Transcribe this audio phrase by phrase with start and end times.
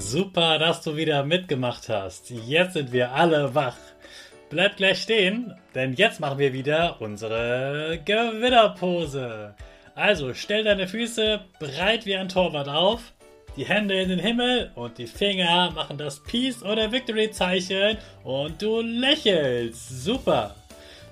[0.00, 2.30] Super, dass du wieder mitgemacht hast.
[2.30, 3.76] Jetzt sind wir alle wach.
[4.48, 9.54] Bleib gleich stehen, denn jetzt machen wir wieder unsere Gewinnerpose.
[9.94, 13.12] Also stell deine Füße breit wie ein Torwart auf,
[13.56, 18.60] die Hände in den Himmel und die Finger machen das Peace oder Victory Zeichen und
[18.62, 20.02] du lächelst.
[20.02, 20.56] Super.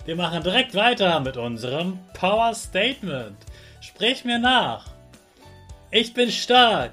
[0.07, 3.37] Wir machen direkt weiter mit unserem Power Statement.
[3.83, 4.87] Sprich mir nach.
[5.91, 6.93] Ich bin stark.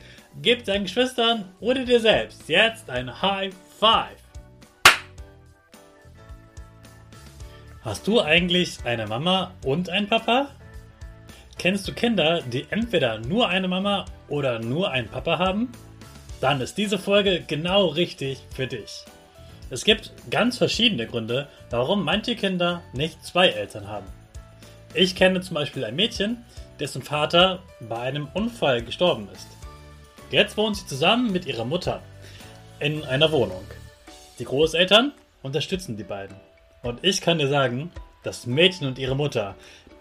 [0.39, 4.17] Gib deinen Geschwistern oder dir selbst jetzt ein High Five.
[7.83, 10.47] Hast du eigentlich eine Mama und einen Papa?
[11.57, 15.71] Kennst du Kinder, die entweder nur eine Mama oder nur einen Papa haben?
[16.39, 19.03] Dann ist diese Folge genau richtig für dich.
[19.69, 24.07] Es gibt ganz verschiedene Gründe, warum manche Kinder nicht zwei Eltern haben.
[24.93, 26.43] Ich kenne zum Beispiel ein Mädchen,
[26.79, 29.47] dessen Vater bei einem Unfall gestorben ist.
[30.31, 32.01] Jetzt wohnt sie zusammen mit ihrer Mutter
[32.79, 33.65] in einer Wohnung.
[34.39, 35.11] Die Großeltern
[35.43, 36.37] unterstützen die beiden.
[36.83, 37.91] Und ich kann dir sagen,
[38.23, 39.55] das Mädchen und ihre Mutter,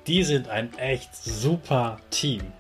[0.06, 2.52] die sind ein echt super Team.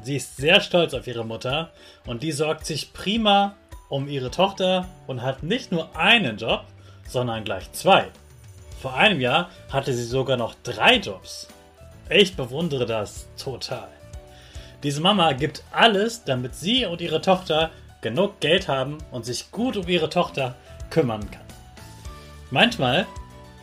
[0.00, 1.72] Sie ist sehr stolz auf ihre Mutter
[2.06, 3.56] und die sorgt sich prima
[3.88, 6.64] um ihre Tochter und hat nicht nur einen Job,
[7.08, 8.06] sondern gleich zwei.
[8.80, 11.48] Vor einem Jahr hatte sie sogar noch drei Jobs.
[12.10, 13.88] Ich bewundere das total.
[14.82, 19.76] Diese Mama gibt alles, damit sie und ihre Tochter genug Geld haben und sich gut
[19.76, 20.54] um ihre Tochter
[20.90, 21.42] kümmern kann.
[22.50, 23.06] Manchmal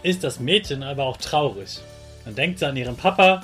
[0.03, 1.79] ist das Mädchen aber auch traurig.
[2.25, 3.43] Dann denkt sie an ihren Papa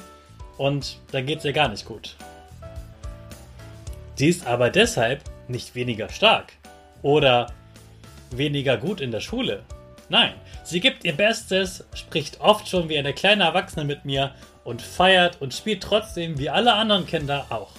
[0.57, 2.15] und dann geht es ihr gar nicht gut.
[4.15, 6.53] Sie ist aber deshalb nicht weniger stark
[7.01, 7.47] oder
[8.31, 9.63] weniger gut in der Schule.
[10.11, 10.33] Nein,
[10.66, 14.35] sie gibt ihr Bestes, spricht oft schon wie eine kleine Erwachsene mit mir
[14.66, 17.72] und feiert und spielt trotzdem wie alle anderen Kinder auch.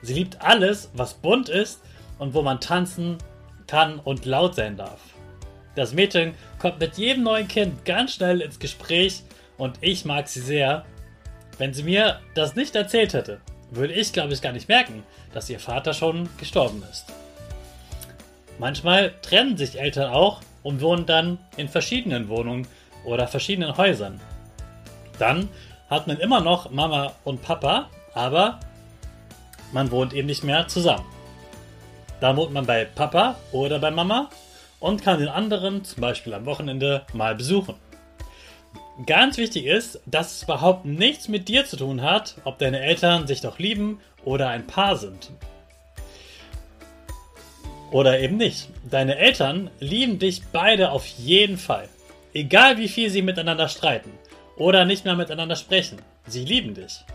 [0.00, 1.80] Sie liebt alles, was bunt ist
[2.20, 3.18] und wo man tanzen
[3.66, 5.00] kann und laut sein darf.
[5.74, 9.24] Das Mädchen kommt mit jedem neuen Kind ganz schnell ins Gespräch
[9.58, 10.86] und ich mag sie sehr.
[11.58, 13.40] Wenn sie mir das nicht erzählt hätte,
[13.72, 15.02] würde ich, glaube ich, gar nicht merken,
[15.34, 17.06] dass ihr Vater schon gestorben ist.
[18.60, 22.66] Manchmal trennen sich Eltern auch und wohnen dann in verschiedenen Wohnungen
[23.04, 24.20] oder verschiedenen Häusern.
[25.16, 25.48] Dann
[25.88, 28.58] hat man immer noch Mama und Papa, aber
[29.72, 31.04] man wohnt eben nicht mehr zusammen.
[32.18, 34.28] Da wohnt man bei Papa oder bei Mama
[34.80, 37.76] und kann den anderen zum Beispiel am Wochenende mal besuchen.
[39.06, 43.28] Ganz wichtig ist, dass es überhaupt nichts mit dir zu tun hat, ob deine Eltern
[43.28, 45.30] sich doch lieben oder ein Paar sind.
[47.96, 48.68] Oder eben nicht.
[48.90, 51.88] Deine Eltern lieben dich beide auf jeden Fall.
[52.34, 54.10] Egal wie viel sie miteinander streiten
[54.58, 55.96] oder nicht mehr miteinander sprechen.
[56.26, 57.06] Sie lieben dich.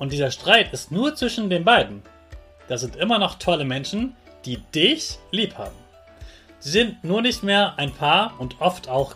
[0.00, 2.02] Und dieser Streit ist nur zwischen den beiden.
[2.66, 5.76] Das sind immer noch tolle Menschen, die dich lieb haben.
[6.58, 9.14] Sie sind nur nicht mehr ein Paar und oft auch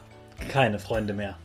[0.50, 1.36] keine Freunde mehr.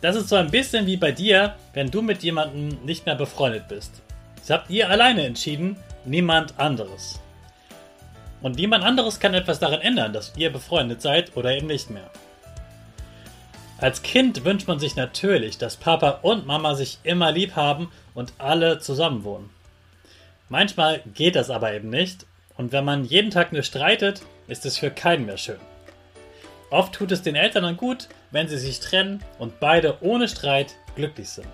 [0.00, 3.68] Das ist so ein bisschen wie bei dir, wenn du mit jemandem nicht mehr befreundet
[3.68, 4.02] bist.
[4.40, 7.20] Das habt ihr alleine entschieden, niemand anderes.
[8.40, 12.10] Und niemand anderes kann etwas daran ändern, dass ihr befreundet seid oder eben nicht mehr.
[13.78, 18.32] Als Kind wünscht man sich natürlich, dass Papa und Mama sich immer lieb haben und
[18.38, 19.50] alle zusammen wohnen.
[20.48, 22.26] Manchmal geht das aber eben nicht
[22.56, 25.60] und wenn man jeden Tag nur streitet, ist es für keinen mehr schön.
[26.70, 30.74] Oft tut es den Eltern dann gut, wenn sie sich trennen und beide ohne Streit
[30.96, 31.48] glücklich sind.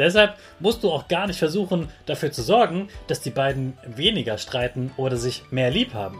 [0.00, 4.90] Deshalb musst du auch gar nicht versuchen, dafür zu sorgen, dass die beiden weniger streiten
[4.96, 6.18] oder sich mehr lieb haben.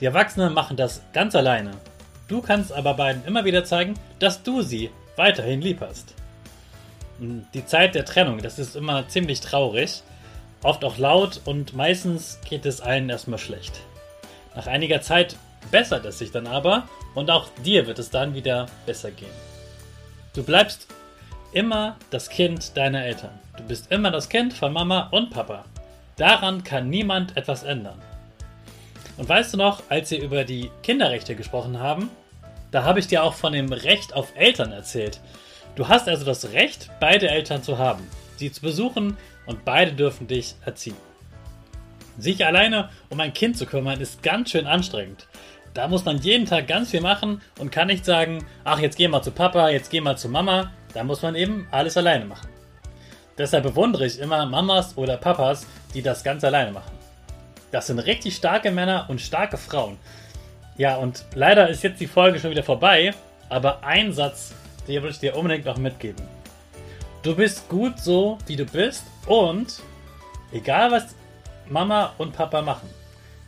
[0.00, 1.72] Die Erwachsenen machen das ganz alleine
[2.28, 6.14] Du kannst aber beiden immer wieder zeigen, dass du sie weiterhin lieb hast.
[7.18, 10.02] Die Zeit der Trennung, das ist immer ziemlich traurig,
[10.62, 13.80] oft auch laut und meistens geht es allen erstmal schlecht.
[14.56, 15.36] Nach einiger Zeit
[15.70, 19.30] bessert es sich dann aber und auch dir wird es dann wieder besser gehen.
[20.34, 20.88] Du bleibst
[21.52, 23.38] immer das Kind deiner Eltern.
[23.56, 25.64] Du bist immer das Kind von Mama und Papa.
[26.16, 28.00] Daran kann niemand etwas ändern.
[29.16, 32.10] Und weißt du noch, als wir über die Kinderrechte gesprochen haben,
[32.70, 35.20] da habe ich dir auch von dem Recht auf Eltern erzählt.
[35.74, 38.06] Du hast also das Recht, beide Eltern zu haben,
[38.36, 39.16] sie zu besuchen
[39.46, 40.96] und beide dürfen dich erziehen.
[42.18, 45.26] Sich alleine um ein Kind zu kümmern ist ganz schön anstrengend.
[45.74, 49.08] Da muss man jeden Tag ganz viel machen und kann nicht sagen, ach, jetzt geh
[49.08, 50.72] mal zu Papa, jetzt geh mal zu Mama.
[50.96, 52.48] Da muss man eben alles alleine machen.
[53.36, 56.90] Deshalb bewundere ich immer Mamas oder Papas, die das ganz alleine machen.
[57.70, 59.98] Das sind richtig starke Männer und starke Frauen.
[60.78, 63.12] Ja, und leider ist jetzt die Folge schon wieder vorbei,
[63.50, 64.54] aber ein Satz,
[64.88, 66.26] den will ich dir unbedingt noch mitgeben.
[67.22, 69.82] Du bist gut so, wie du bist und
[70.50, 71.14] egal was
[71.68, 72.88] Mama und Papa machen,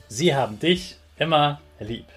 [0.09, 2.09] sie haben dich immer lieb.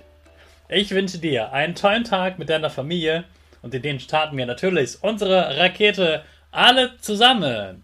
[0.68, 3.24] Ich wünsche dir einen tollen Tag mit deiner Familie
[3.62, 7.84] und in den starten wir natürlich unsere Rakete alle zusammen.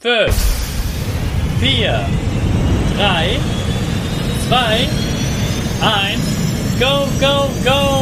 [0.00, 0.34] 5,
[1.60, 2.06] 4,
[2.96, 3.38] 3,
[4.48, 4.88] 2,
[5.82, 7.99] 1, go, go, go!